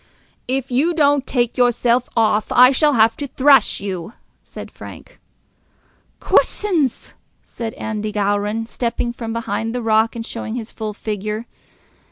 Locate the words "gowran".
8.11-8.65